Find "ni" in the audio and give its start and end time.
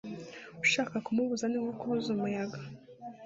1.47-1.57